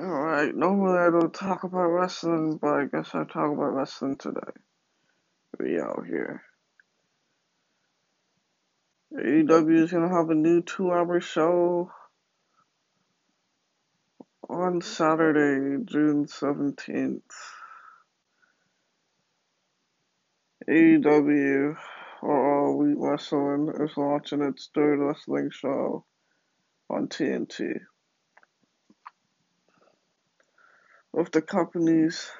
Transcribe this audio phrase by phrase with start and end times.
[0.00, 4.40] Alright, normally I don't talk about wrestling, but I guess I talk about wrestling today.
[5.60, 6.42] We out here.
[9.14, 11.90] AEW is gonna have a new two hour show
[14.48, 17.20] on Saturday, June 17th.
[20.66, 21.76] AEW,
[22.22, 26.06] or All Elite Wrestling, is launching its third wrestling show
[26.88, 27.80] on TNT.
[31.12, 32.30] With the companies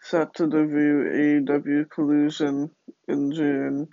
[0.00, 2.70] set to debut AEW Collision
[3.08, 3.88] in June,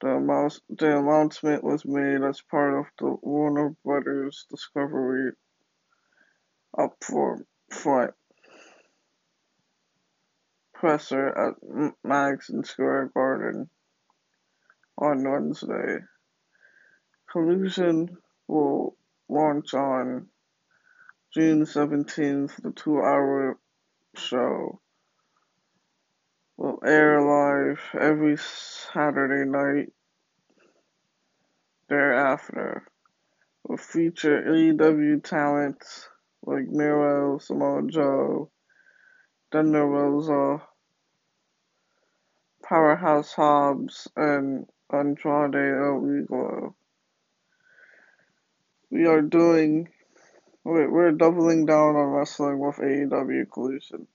[0.00, 5.32] the, mouse, the announcement was made as part of the Warner Brothers Discovery
[6.76, 7.44] upfront
[10.74, 11.54] presser at
[12.02, 13.70] Madison Square Garden
[14.96, 15.98] on Wednesday.
[17.30, 18.16] Collision
[18.48, 18.96] will
[19.28, 20.28] launch on
[21.34, 22.62] June 17th.
[22.62, 23.58] The two hour
[24.16, 24.80] show
[26.56, 29.92] will air live every Saturday night
[31.88, 32.84] thereafter.
[33.64, 36.08] Will feature AEW talents
[36.46, 38.50] like Miro, Samoa Joe,
[39.52, 40.62] Thunder Rosa,
[42.66, 46.74] Powerhouse Hobbs, and Andrade El Idolo.
[48.90, 49.88] We are doing,
[50.68, 54.06] we're doubling down on wrestling with AEW Collision,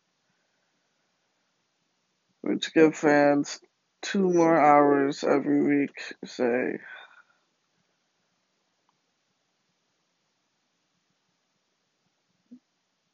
[2.41, 3.59] which give fans
[4.03, 6.77] two more hours every week, say.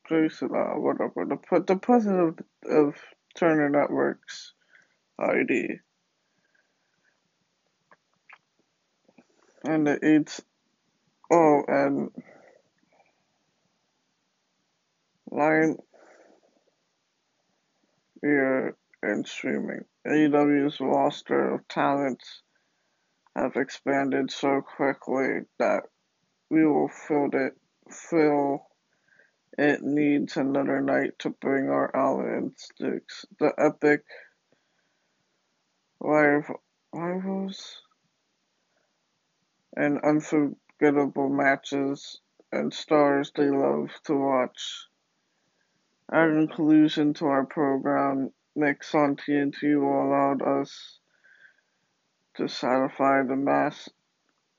[0.09, 2.95] Jason, uh, whatever, the, the president of, of
[3.37, 4.53] Turner Networks
[5.17, 5.75] ID.
[9.63, 10.41] And it's,
[11.31, 12.09] oh, and
[15.39, 15.77] Lion
[18.25, 19.85] Ear and streaming.
[20.05, 22.41] AEW's roster of talents
[23.37, 25.83] have expanded so quickly that
[26.49, 27.53] we will feel it
[27.89, 28.67] feel
[29.57, 33.25] it needs another night to bring our instincts.
[33.39, 34.03] The epic
[36.01, 37.81] rivals
[39.77, 42.19] and unforgettable matches
[42.51, 44.88] and stars they love to watch.
[46.11, 50.99] Adding collusion to our program mix on TNT will allow us
[52.35, 53.89] to satisfy the mass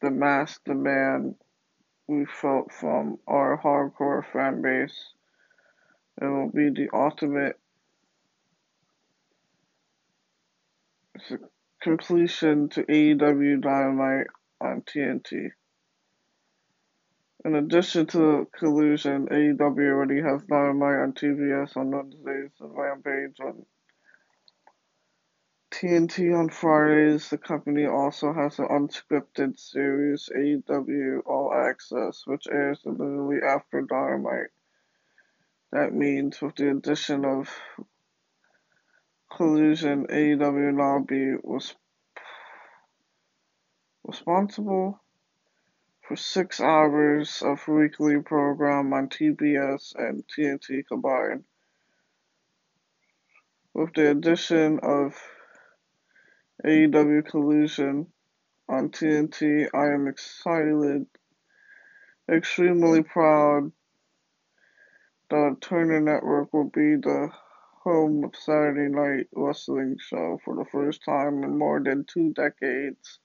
[0.00, 1.34] the mass demand
[2.06, 5.12] we felt from our hardcore fan base.
[6.20, 7.58] It will be the ultimate
[11.82, 14.26] completion to AEW Dynamite
[14.60, 15.50] on TNT.
[17.42, 23.64] In addition to Collusion, AEW already has Dynamite on TBS on Wednesdays and Rampage on
[25.70, 27.30] TNT on Fridays.
[27.30, 34.50] The company also has an unscripted series, AEW All Access, which airs immediately after Dynamite.
[35.72, 37.48] That means with the addition of
[39.34, 41.74] Collusion, AEW now be was
[44.04, 45.00] responsible
[46.10, 51.44] for six hours of weekly program on TBS and TNT combined.
[53.72, 55.14] With the addition of
[56.66, 58.08] AEW Collusion
[58.68, 61.06] on TNT, I am excited,
[62.28, 63.70] extremely proud
[65.30, 67.30] that Turner Network will be the
[67.84, 73.20] home of Saturday Night Wrestling show for the first time in more than two decades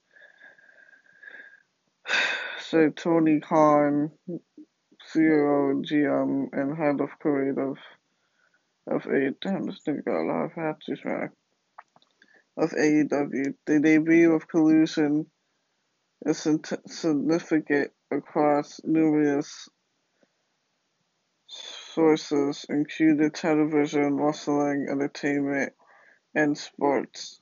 [2.70, 7.78] said Tony Khan, CEO, GM, and head of creative
[8.88, 9.32] of A.
[9.42, 11.30] Damn, this nigga got a lot of hats, man.
[12.58, 13.54] Of AEW.
[13.66, 15.28] The debut of Collusion
[16.26, 16.48] is
[16.88, 19.70] significant across numerous
[21.48, 25.74] sources, including television, wrestling, entertainment,
[26.34, 27.40] and sports.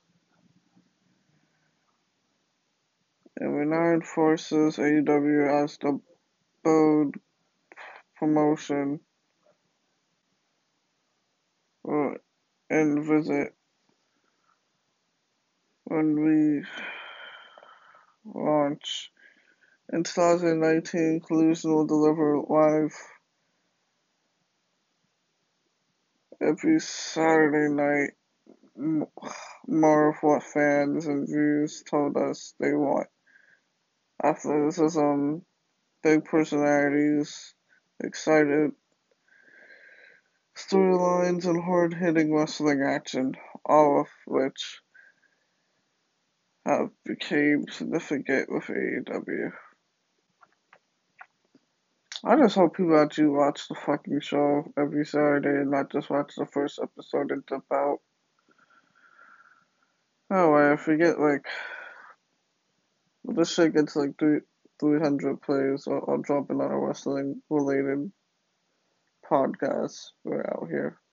[3.40, 6.00] And renowned forces AEW as the
[6.64, 7.16] bold
[8.16, 9.00] promotion
[11.88, 12.12] uh,
[12.70, 13.56] and visit
[15.86, 16.64] when we
[18.34, 19.12] launch.
[19.92, 22.96] In 2019, Collusion will deliver live
[26.40, 28.12] every Saturday night
[29.68, 33.08] more of what fans and viewers told us they want
[34.24, 35.42] athleticism, um,
[36.02, 37.54] big personalities,
[38.02, 38.72] excited
[40.56, 43.34] storylines and hard hitting wrestling action,
[43.66, 44.82] all of which
[46.66, 49.52] have became significant with AEW.
[52.26, 56.34] I just hope people actually watch the fucking show every Saturday and not just watch
[56.38, 58.00] the first episode and dip out.
[60.32, 61.46] Oh, I forget, like,
[63.26, 64.42] this shit gets like three,
[64.80, 68.12] 300 plays, I'll, I'll drop another wrestling related
[69.30, 69.98] podcast.
[70.24, 70.98] We're out here.